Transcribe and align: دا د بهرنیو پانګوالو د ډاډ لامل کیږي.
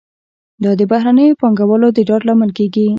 دا 0.63 0.71
د 0.79 0.81
بهرنیو 0.91 1.39
پانګوالو 1.41 1.87
د 1.93 1.99
ډاډ 2.07 2.21
لامل 2.27 2.51
کیږي. 2.57 2.85